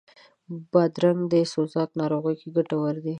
[0.71, 3.09] بادرنګ د سوزاک ناروغي کې ګټور دی.